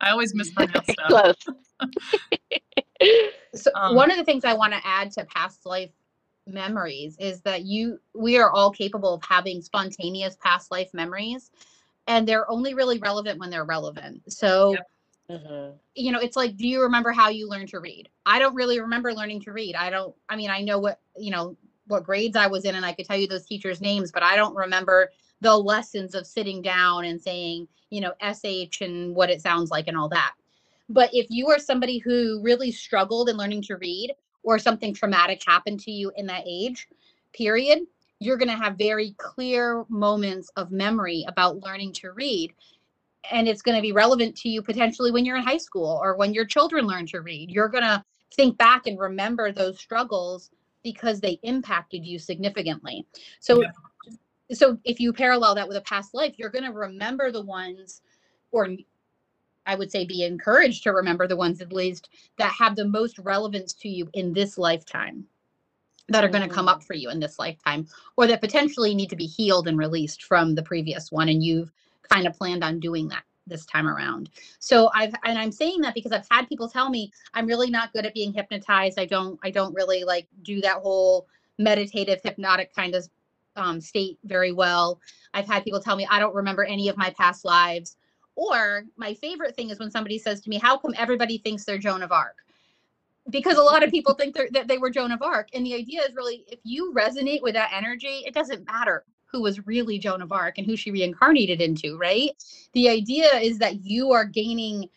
[0.00, 1.08] I always mispronounce stuff.
[1.08, 1.36] Close.
[3.54, 5.90] So Um, one of the things I want to add to past life
[6.46, 11.50] memories is that you we are all capable of having spontaneous past life memories
[12.10, 14.20] and they're only really relevant when they're relevant.
[14.28, 14.90] So Yep.
[15.30, 15.78] Mhm.
[15.94, 18.08] you know, it's like, do you remember how you learned to read?
[18.26, 19.76] I don't really remember learning to read.
[19.76, 22.86] I don't, I mean, I know what, you know, what grades I was in and
[22.86, 26.62] I could tell you those teachers' names, but I don't remember the lessons of sitting
[26.62, 30.34] down and saying, you know, SH and what it sounds like and all that.
[30.88, 35.42] But if you are somebody who really struggled in learning to read or something traumatic
[35.46, 36.88] happened to you in that age
[37.32, 37.80] period,
[38.20, 42.52] you're going to have very clear moments of memory about learning to read
[43.30, 46.16] and it's going to be relevant to you potentially when you're in high school or
[46.16, 47.50] when your children learn to read.
[47.50, 48.04] You're going to
[48.34, 50.50] think back and remember those struggles
[50.82, 53.06] because they impacted you significantly.
[53.40, 53.62] So
[54.52, 58.02] so if you parallel that with a past life, you're going to remember the ones
[58.50, 58.68] or
[59.66, 63.18] I would say be encouraged to remember the ones at least that have the most
[63.18, 65.26] relevance to you in this lifetime
[66.10, 69.08] that are going to come up for you in this lifetime or that potentially need
[69.08, 71.72] to be healed and released from the previous one and you've
[72.10, 74.28] kind of planned on doing that this time around.
[74.58, 77.92] So I've and I'm saying that because I've had people tell me I'm really not
[77.92, 78.98] good at being hypnotized.
[78.98, 81.26] I don't I don't really like do that whole
[81.58, 83.08] meditative hypnotic kind of
[83.56, 85.00] um, state very well.
[85.34, 87.96] I've had people tell me I don't remember any of my past lives.
[88.36, 91.78] Or my favorite thing is when somebody says to me, "How come everybody thinks they're
[91.78, 92.36] Joan of Arc?"
[93.28, 95.74] Because a lot of people think they're, that they were Joan of Arc, and the
[95.74, 99.98] idea is really if you resonate with that energy, it doesn't matter who was really
[99.98, 102.30] Joan of Arc and who she reincarnated into, right?
[102.72, 104.88] The idea is that you are gaining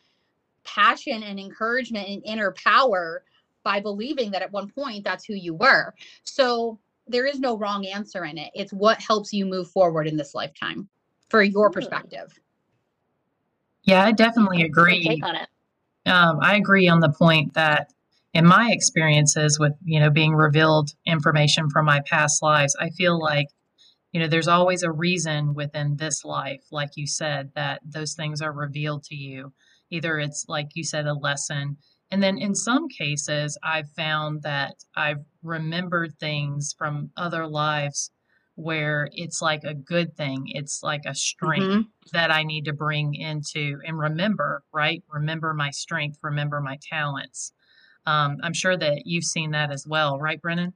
[0.63, 3.23] passion and encouragement and inner power
[3.63, 5.93] by believing that at one point that's who you were.
[6.23, 8.51] So there is no wrong answer in it.
[8.55, 10.87] It's what helps you move forward in this lifetime
[11.29, 11.73] for your Hmm.
[11.73, 12.39] perspective.
[13.83, 15.03] Yeah, I definitely agree.
[15.03, 15.49] take on it.
[16.05, 17.93] Um, I agree on the point that
[18.33, 23.19] in my experiences with, you know, being revealed information from my past lives, I feel
[23.19, 23.47] like,
[24.11, 28.41] you know, there's always a reason within this life, like you said, that those things
[28.41, 29.53] are revealed to you.
[29.91, 31.77] Either it's, like you said, a lesson.
[32.11, 38.11] And then in some cases, I've found that I've remembered things from other lives
[38.55, 40.43] where it's like a good thing.
[40.47, 41.87] It's like a strength Mhm.
[42.11, 45.03] that I need to bring into and remember, right?
[45.09, 47.51] Remember my strength, remember my talents.
[48.05, 50.73] Um, I'm sure that you've seen that as well, right, Brennyn?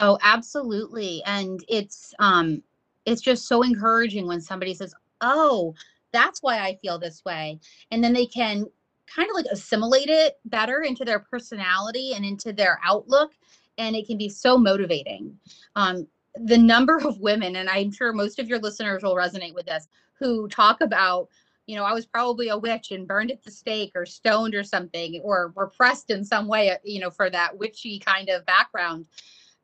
[0.00, 1.22] Oh, absolutely.
[1.26, 2.62] And it's um
[3.06, 5.74] it's just so encouraging when somebody says, "Oh,
[6.12, 8.66] that's why I feel this way." And then they can
[9.06, 13.32] kind of like assimilate it better into their personality and into their outlook
[13.76, 15.38] and it can be so motivating.
[15.76, 16.06] Um
[16.36, 19.88] the number of women and I'm sure most of your listeners will resonate with this
[20.14, 21.28] who talk about
[21.70, 24.64] you know, I was probably a witch and burned at the stake or stoned or
[24.64, 29.06] something or repressed in some way, you know, for that witchy kind of background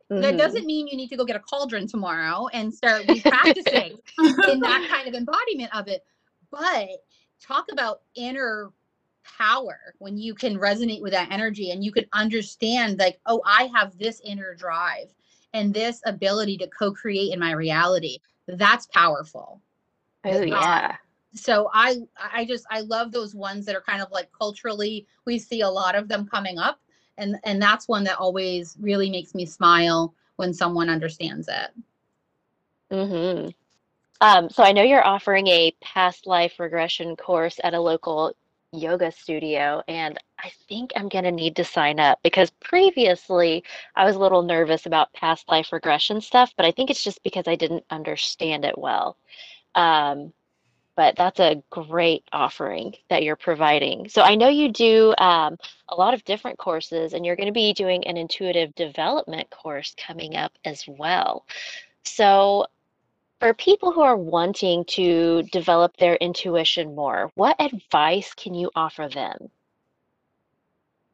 [0.08, 0.38] that Mhm.
[0.38, 3.98] doesn't mean you need to go get a cauldron tomorrow and start practicing
[4.48, 6.04] in that kind of embodiment of it.
[6.52, 6.88] But
[7.40, 8.70] talk about inner
[9.24, 13.68] power when you can resonate with that energy and you can understand, like, oh, I
[13.74, 15.12] have this inner drive
[15.52, 19.60] and this ability to co-create in my reality that's powerful
[20.24, 20.96] Oh, yeah.
[21.36, 21.96] So i
[22.32, 25.68] i just i love those ones that are kind of like culturally we see a
[25.68, 26.80] lot of them coming up
[27.18, 31.70] and and that's one that always really makes me smile when someone understands it
[32.90, 33.48] Mm-hmm.
[34.20, 38.32] Um, so I know you're offering a past life regression course at a local
[38.72, 43.62] yoga studio, and I think I'm going to need to sign up because previously
[43.94, 47.22] I was a little nervous about past life regression stuff, but I think it's just
[47.22, 49.16] because I didn't understand it well.
[49.74, 50.32] Um,
[50.96, 54.08] but that's a great offering that you're providing.
[54.08, 55.56] So I know you do um,
[55.88, 59.94] a lot of different courses, and you're going to be doing an intuitive development course
[59.98, 61.46] coming up as well.
[62.04, 62.66] So
[63.40, 69.08] for people who are wanting to develop their intuition more, what advice can you offer
[69.08, 69.50] them?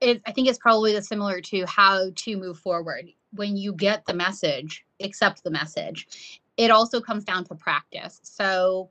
[0.02, 3.08] it, I think it's probably similar to how to move forward.
[3.32, 6.40] When you get the message, accept the message.
[6.56, 8.20] It also comes down to practice.
[8.22, 8.90] So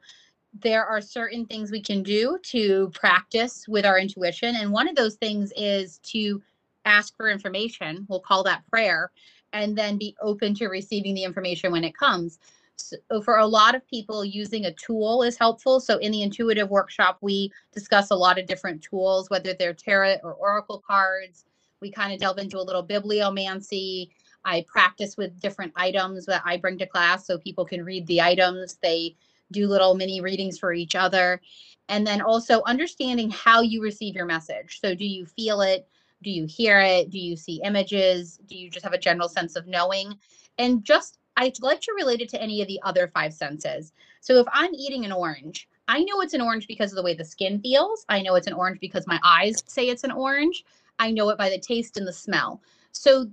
[0.53, 4.55] there are certain things we can do to practice with our intuition.
[4.55, 6.41] And one of those things is to
[6.85, 8.05] ask for information.
[8.09, 9.11] We'll call that prayer,
[9.53, 12.39] and then be open to receiving the information when it comes.
[12.75, 15.79] So oh, for a lot of people, using a tool is helpful.
[15.79, 20.17] So in the intuitive workshop, we discuss a lot of different tools, whether they're tarot
[20.23, 21.45] or oracle cards.
[21.79, 24.09] We kind of delve into a little bibliomancy.
[24.43, 28.21] I practice with different items that I bring to class so people can read the
[28.21, 28.79] items.
[28.81, 29.15] They
[29.51, 31.41] do little mini readings for each other.
[31.89, 34.79] And then also understanding how you receive your message.
[34.79, 35.87] So do you feel it?
[36.23, 37.09] Do you hear it?
[37.09, 38.39] Do you see images?
[38.47, 40.13] Do you just have a general sense of knowing?
[40.57, 43.93] And just I'd like to relate it to any of the other five senses.
[44.19, 47.13] So if I'm eating an orange, I know it's an orange because of the way
[47.13, 48.05] the skin feels.
[48.09, 50.63] I know it's an orange because my eyes say it's an orange.
[50.99, 52.61] I know it by the taste and the smell.
[52.91, 53.29] So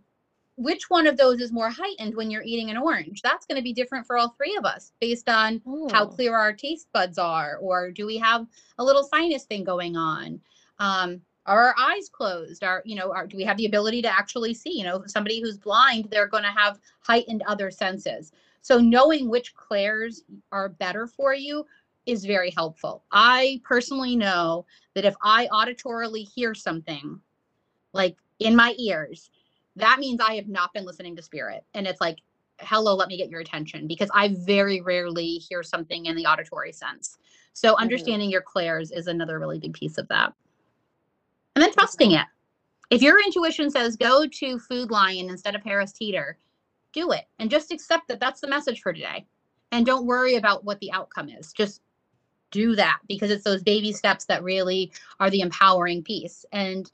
[0.59, 3.23] which one of those is more heightened when you're eating an orange?
[3.23, 6.37] That's going to be different for all three of us based on how Oh, clear
[6.37, 8.44] our taste buds are, or do we have
[8.79, 10.40] a little sinus thing going on?
[10.81, 12.64] Um, are our eyes closed?
[12.64, 14.77] Are you know, are, do we have the ability to actually see?
[14.77, 18.33] You know, somebody who's blind, they're going to have heightened other senses.
[18.61, 21.64] So knowing which clairs are better for you
[22.05, 23.05] is very helpful.
[23.12, 27.21] I personally know that if I auditorily hear something,
[27.92, 29.31] like in my ears,
[29.78, 31.64] that means I have not been listening to spirit.
[31.74, 32.18] And it's like,
[32.60, 36.72] hello, let me get your attention because I very rarely hear something in the auditory
[36.72, 37.16] sense.
[37.52, 37.78] So mhm.
[37.78, 40.32] understanding your clairs is another really big piece of that.
[41.54, 42.26] And then trusting it.
[42.90, 46.38] If your intuition says go to Food Lion instead of Harris Teeter,
[46.92, 49.26] do it and just accept that that's the message for today.
[49.72, 51.52] And don't worry about what the outcome is.
[51.52, 51.82] Just
[52.50, 56.90] do that because it's those baby steps that really are the empowering piece and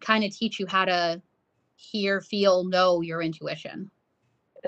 [0.00, 1.20] kind of teach you how to
[1.78, 3.90] hear, feel, know your intuition.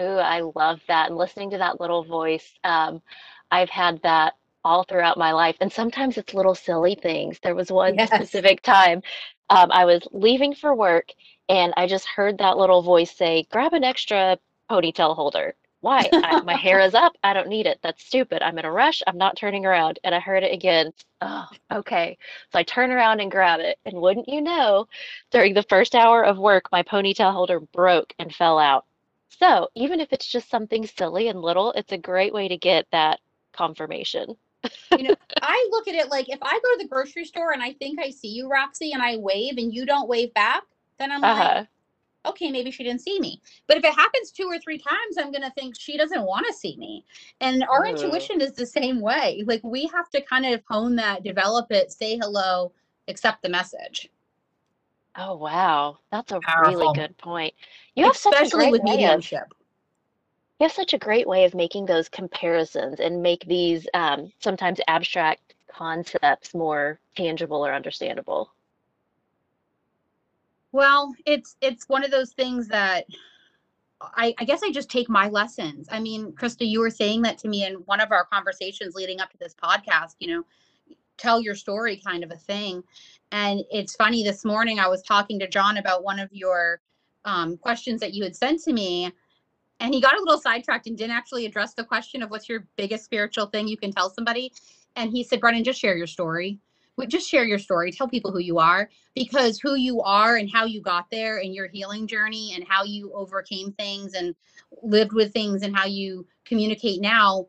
[0.01, 1.09] Ooh, I love that.
[1.09, 3.03] And listening to that little voice, um,
[3.51, 5.57] I've had that all throughout my life.
[5.61, 7.40] And sometimes it's little silly things.
[7.40, 8.09] There was one Yes.
[8.09, 9.03] specific time
[9.51, 11.11] um, I was leaving for work
[11.49, 14.38] and I just heard that little voice say, grab an extra
[14.70, 15.55] ponytail holder.
[15.81, 16.12] Why?
[16.23, 17.16] I, my hair is up.
[17.23, 17.79] I don't need it.
[17.83, 18.43] That's stupid.
[18.43, 19.03] I'm in a rush.
[19.07, 19.99] I'm not turning around.
[20.05, 20.93] And I heard it again.
[21.23, 22.19] Oh, okay.
[22.53, 23.79] So I turn around and grab it.
[23.85, 24.88] And wouldn't you know,
[25.31, 28.85] during the first hour of work, my ponytail holder broke and fell out.
[29.31, 32.87] So even if it's just something silly and little, it's a great way to get
[32.93, 33.21] that
[33.53, 34.37] confirmation.
[34.97, 37.62] you know, I look at it like if I go to the grocery store and
[37.62, 40.64] I think I see you, Roxie, and I wave and you don't wave back,
[40.99, 41.64] then I'm like, Uh-huh.
[42.26, 43.40] Okay, maybe she didn't see me.
[43.66, 46.46] But if it happens two or three times, I'm going to think she doesn't want
[46.46, 47.04] to see me.
[47.40, 47.90] And our Ooh.
[47.90, 49.42] intuition is the same way.
[49.46, 52.72] Like we have to kind of hone that, develop it, say hello,
[53.09, 54.09] accept the message.
[55.16, 55.98] Oh, wow.
[56.11, 56.72] That's a Powerful.
[56.72, 57.54] really good point.
[57.96, 59.52] You have such a Especially great with way of mediumship.
[60.61, 64.80] you have such a great way of making those comparisons and make these um, sometimes
[64.88, 68.52] abstract concepts more tangible or understandable.
[70.72, 73.07] Well, it's it's one of those things that
[74.01, 75.88] I, I guess I just take my lessons.
[75.90, 79.20] I mean, Krista, you were saying that to me in one of our conversations leading
[79.20, 80.45] up to this podcast, you know,
[81.18, 82.82] tell your story kind of a thing.
[83.32, 86.80] And it's funny, this morning I was talking to John about one of your
[87.24, 89.12] um, questions that you had sent to me.
[89.80, 92.66] And he got a little sidetracked and didn't actually address the question of what's your
[92.76, 94.53] biggest spiritual thing you can tell somebody.
[94.97, 96.59] And he said, Brennyn, just share your story.
[97.09, 97.92] Just share your story.
[97.92, 101.55] Tell people who you are because who you are and how you got there and
[101.55, 104.34] your healing journey and how you overcame things and
[104.82, 107.46] lived with things and how you communicate now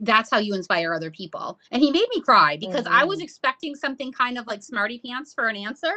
[0.00, 3.22] that's how you inspire other people and he made me cry because i was Mhm.
[3.22, 5.94] expecting something kind of like smarty pants for an answer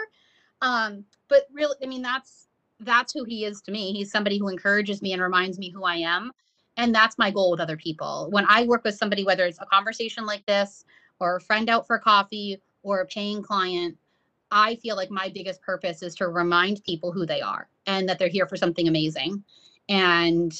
[0.61, 2.47] um but really i mean that's
[2.79, 3.93] that's who he is to me.
[3.93, 6.31] He's somebody who encourages me and reminds me who I am.
[6.77, 8.29] And that's my goal with other people.
[8.31, 10.85] When I work with somebody, whether it's a conversation like this
[11.19, 13.97] or a friend out for coffee or a paying client,
[14.51, 18.17] I feel like my biggest purpose is to remind people who they are and that
[18.17, 19.43] they're here for something amazing
[19.87, 20.53] and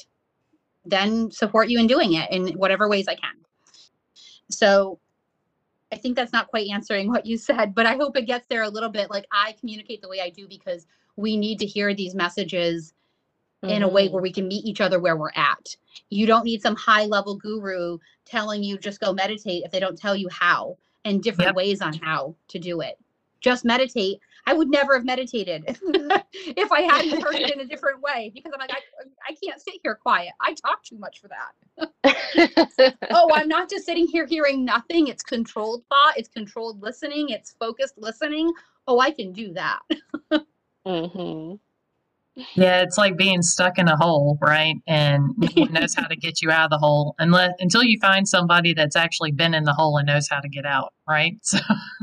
[0.86, 3.36] then support you in doing it in whatever ways I can.
[4.50, 5.00] So
[5.92, 8.64] I think that's not quite answering what you said, but I hope it gets there
[8.64, 9.10] a little bit.
[9.10, 12.94] Like I communicate the way I do because we need to hear these messages
[13.64, 13.74] mm-hmm.
[13.74, 14.24] in a way where mm-hmm.
[14.24, 15.76] we can meet each other where we're at.
[16.10, 19.98] You don't need some high level guru telling you just go meditate if they don't
[19.98, 21.56] tell you how and different yep.
[21.56, 22.98] ways on how to do it.
[23.42, 24.20] Just meditate.
[24.46, 28.52] I would never have meditated if I hadn't heard it in a different way because
[28.54, 28.80] I'm like, I,
[29.28, 30.32] I can't sit here quiet.
[30.42, 32.98] I talk too much for that.
[33.12, 35.08] oh, I'm not just sitting here hearing nothing.
[35.08, 38.52] It's controlled thought, it's controlled listening, it's focused listening.
[38.88, 39.80] Oh, I can do that.
[40.86, 41.56] mm-hmm.
[42.56, 44.76] Yeah, it's like being stuck in a hole, right?
[44.88, 48.00] And no one knows how to get you out of the hole unless until you
[48.00, 51.36] find somebody that's actually been in the hole and knows how to get out, right?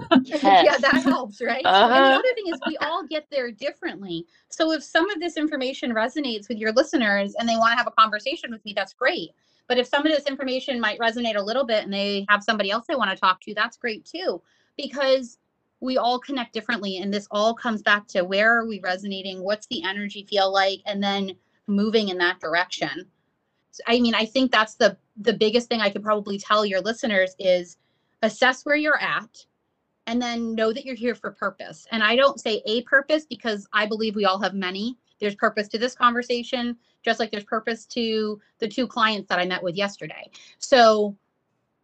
[0.09, 1.65] So yeah, that helps, right?
[1.65, 1.93] Uh-huh.
[1.93, 4.25] And the other thing is we all get there differently.
[4.51, 7.87] So if some of this information resonates with your listeners and they want to have
[7.87, 9.31] a conversation with me, that's great.
[9.69, 12.71] But if some of this information might resonate a little bit and they have somebody
[12.71, 14.41] else they want to talk to, that's great too.
[14.77, 15.39] Because
[15.81, 19.67] we all connect differently and this all comes back to where are we resonating what's
[19.67, 21.33] the energy feel like and then
[21.67, 23.07] moving in that direction.
[23.73, 26.81] So, i mean i think that's the the biggest thing i could probably tell your
[26.81, 27.77] listeners is
[28.23, 29.45] assess where you're at
[30.07, 31.87] and then know that you're here for purpose.
[31.91, 34.97] And i don't say a purpose because i believe we all have many.
[35.21, 39.45] There's purpose to this conversation just like there's purpose to the two clients that i
[39.45, 40.31] met with yesterday.
[40.59, 41.17] So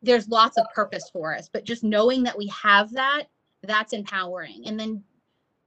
[0.03, 3.25] there's lots of purpose for us but just knowing that we have that
[3.63, 4.63] that's empowering.
[4.67, 5.03] And then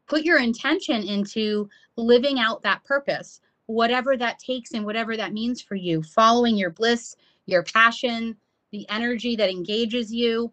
[0.07, 5.61] put your intention into living out that purpose, whatever that takes and whatever that means
[5.61, 7.15] for you, following your bliss,
[7.45, 8.35] your passion,
[8.71, 10.51] the energy that engages you.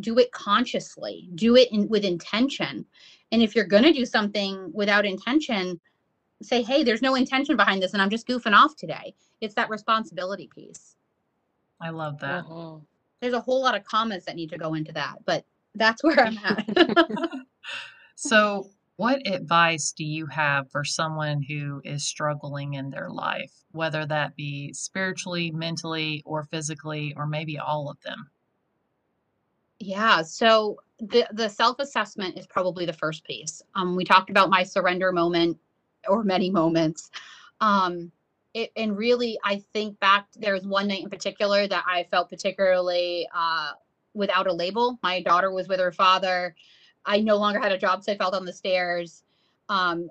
[0.00, 2.86] Do it consciously, do it in, with intention.
[3.30, 5.78] And if you're going to do something without intention,
[6.40, 9.14] say, hey, there's no intention behind this, and I'm just goofing off today.
[9.42, 10.96] It's that responsibility piece.
[11.80, 12.44] I love that.
[12.44, 12.76] Uh-huh.
[13.20, 16.20] There's a whole lot of comments that need to go into that, but that's where
[16.20, 16.68] I'm at.
[18.14, 24.06] so, what advice do you have for someone who is struggling in their life, whether
[24.06, 28.30] that be spiritually, mentally, or physically, or maybe all of them?
[29.78, 33.62] Yeah, so the the self-assessment is probably the first piece.
[33.74, 35.58] Um, we talked about my surrender moment
[36.06, 37.10] or many moments.
[37.60, 38.12] Um,
[38.54, 42.28] it, and really, I think back, there was one night in particular that I felt
[42.28, 43.72] particularly uh,
[44.14, 44.98] without a label.
[45.02, 46.54] My daughter was with her father.
[47.04, 49.22] I no longer had a job, so I fell down the stairs.
[49.68, 50.08] Um,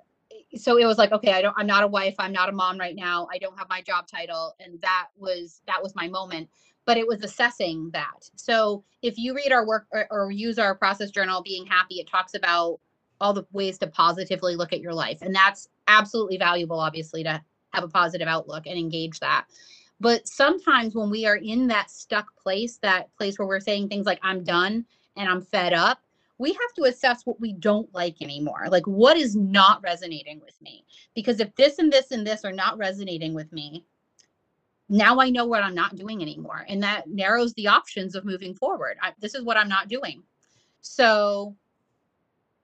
[0.56, 2.16] so it was like, okay, I don't, I'm not a wife.
[2.20, 3.28] I'm not a mom right now.
[3.32, 6.49] I don't have my job title, and that was that was my moment.
[6.86, 8.30] But it was assessing that.
[8.36, 12.08] So if you read our work or, or use our process journal, being happy, it
[12.10, 12.80] talks about
[13.22, 17.41] all the ways to positively look at your life, and that's absolutely valuable, obviously, to
[17.74, 19.45] have a positive outlook and engage that.
[20.02, 24.08] But sometimes when we are in that stuck place, that place where we're saying things
[24.08, 24.84] like, I'm done
[25.16, 25.99] and I'm fed up,
[26.39, 28.66] we have to assess what we don't like anymore.
[28.72, 30.86] Like, what is not resonating with me?
[31.14, 33.86] Because if this and this and this are not resonating with me,
[34.89, 36.66] now I know what I'm not doing anymore.
[36.68, 38.97] And that narrows the options of moving forward.
[39.04, 40.24] I, this is what I'm not doing.
[40.82, 41.56] So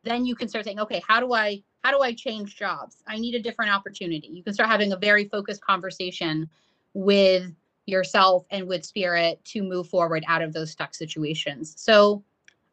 [0.03, 3.03] then you can start saying, okay, how do I how do I change jobs?
[3.07, 4.27] I need a different opportunity.
[4.27, 6.49] You can start having a very focused conversation
[6.97, 7.53] with
[7.85, 11.75] yourself and with spirit to move forward out of those stuck situations.
[11.77, 12.23] So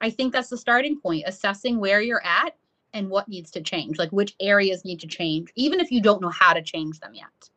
[0.00, 2.56] I think that's the starting point, assessing where you're at
[2.94, 6.22] and what needs to change, like which areas need to change, even if you don't
[6.22, 7.50] know how to change them yet.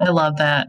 [0.00, 0.68] I love that.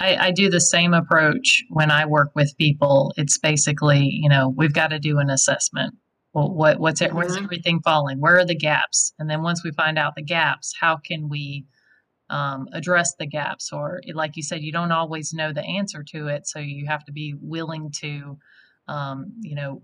[0.00, 3.12] I, I do the same approach when I work with people.
[3.18, 5.94] It's basically, you know, we've got to do an assessment.
[6.32, 7.44] Well, what what's it, where's mm-hmm.
[7.44, 8.20] everything falling?
[8.20, 9.12] Where are the gaps?
[9.18, 11.66] And then once we find out the gaps, how can we
[12.30, 16.28] um, address the gaps or like you said you don't always know the answer to
[16.28, 18.38] it so you have to be willing to
[18.88, 19.82] um, you know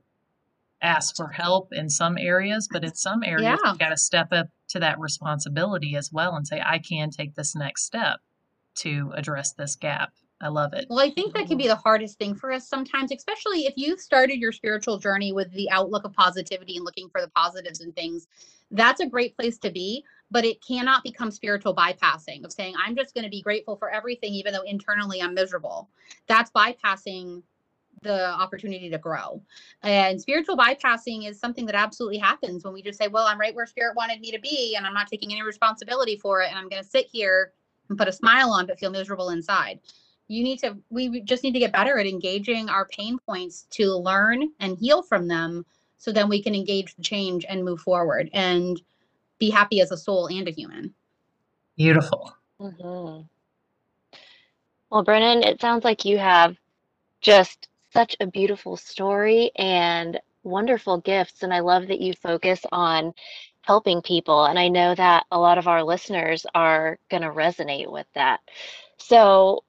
[0.82, 3.72] ask for help in some areas but in some areas yeah.
[3.72, 7.34] you got to step up to that responsibility as well and say i can take
[7.34, 8.20] this next step
[8.74, 10.86] to address this gap I love it.
[10.88, 14.00] Well, I think that can be the hardest thing for us sometimes, especially if you've
[14.00, 17.94] started your spiritual journey with the outlook of positivity and looking for the positives and
[17.94, 18.26] things.
[18.70, 22.94] That's a great place to be but it cannot become spiritual bypassing of saying i'm
[22.94, 25.90] just going to be grateful for everything even though internally i'm miserable
[26.28, 27.42] that's bypassing
[28.02, 29.42] the opportunity to grow.
[29.82, 33.54] And spiritual bypassing is something that absolutely happens when we just say, well, I'm right
[33.54, 36.48] where spirit wanted me to be and I'm not taking any responsibility for it.
[36.48, 37.52] And I'm going to sit here
[37.88, 39.80] and put a smile on, but feel miserable inside.
[40.30, 43.96] You need to, we just need to get better at engaging our pain points to
[43.96, 45.66] learn and heal from them
[45.98, 48.80] so then we can engage the change and move forward and
[49.38, 50.94] be happy as a soul and a human.
[51.76, 52.36] Beautiful.
[52.60, 53.22] hmm
[54.90, 56.56] Well, Brennyn, it sounds like you have
[57.20, 61.42] just such a beautiful story and wonderful gifts.
[61.42, 63.14] And I love that you focus on
[63.62, 64.44] helping people.
[64.44, 68.40] And I know that a lot of our listeners are going to resonate with that.
[68.98, 69.64] So,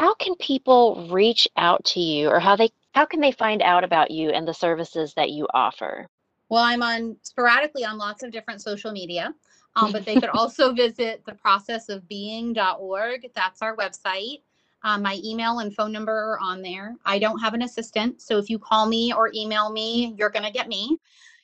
[0.00, 3.84] how can people reach out to you or how they how can they find out
[3.84, 6.08] about you and the services that you offer?
[6.48, 9.34] Well, I'm on sporadically on lots of different social media,
[9.76, 13.30] um, but they could also visit the processofbeing.org.
[13.34, 14.40] That's our website.
[14.82, 16.96] Um, my email and phone number are on there.
[17.04, 20.46] I don't have an assistant, so if you call me or email me, you're going
[20.46, 20.96] to get me.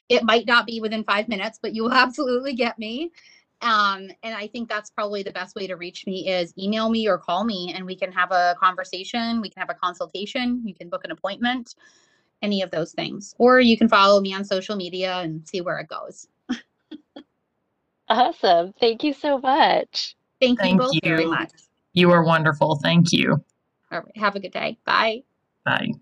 [0.09, 3.13] It might not be within five minutes, but you will absolutely get me.
[3.63, 7.09] Um, and I think that's probably the best way to reach me is email me
[7.09, 9.41] or call me, and we can have a conversation.
[9.41, 10.63] We can have a consultation.
[10.65, 11.75] You can book an appointment,
[12.43, 13.35] any of those things.
[13.39, 16.29] Or you can follow me on social media and see where it goes.
[18.09, 18.73] Awesome.
[18.79, 20.17] Thank you so much.
[20.41, 21.31] Thank, Thank you both very you.
[21.31, 21.51] much.
[21.93, 22.77] You are wonderful.
[22.77, 23.43] Thank you.
[23.91, 24.17] All right.
[24.17, 24.79] Have a good day.
[24.85, 25.23] Bye.
[25.65, 25.93] Bye.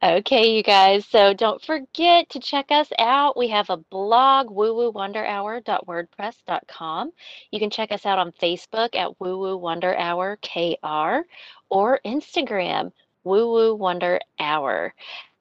[0.00, 1.04] Okay, you guys.
[1.06, 3.36] So don't forget to check us out.
[3.36, 7.12] We have a blog, woowowonderhour.wordpress.com.
[7.50, 11.22] You can check us out on Facebook at Woo Woo Wonder Hour KR
[11.68, 12.92] or Instagram,
[13.24, 14.94] Woo Woo Wonder Hour.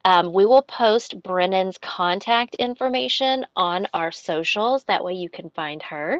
[0.05, 4.83] Um, we will post Brennyn's contact information on our socials.
[4.85, 6.19] That way you can find her.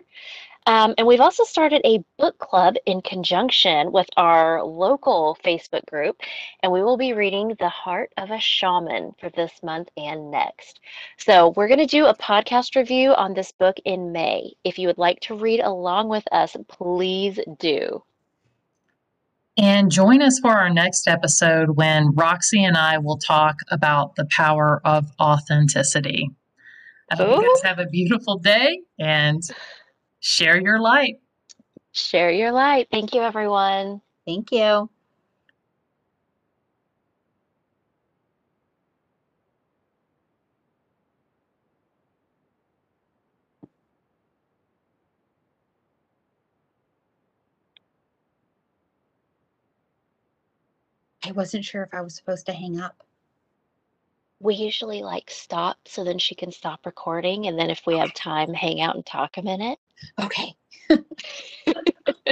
[0.68, 6.18] Um, and we've also started a book club in conjunction with our local Facebook group,
[6.62, 10.82] and we will be reading The Heart of a Shaman for this month and next.
[11.18, 14.52] So, we're going to do a podcast review on this book in May.
[14.66, 18.04] If you would like to read along with us, please do.
[19.58, 24.28] And join us for our next episode when Roxie and I will talk about the
[24.30, 26.30] power of authenticity.
[27.10, 29.42] I hope you guys have a beautiful day and
[30.20, 31.20] share your light.
[31.92, 32.88] Share your light.
[32.92, 34.02] Thank you, everyone.
[34.26, 34.90] Thank you.
[51.26, 53.04] I wasn't sure if I was supposed to hang up.
[54.40, 58.14] We usually like stop so then she can stop recording, and then if we have
[58.14, 59.80] time, hang out and talk a minute.
[60.20, 60.56] Okay.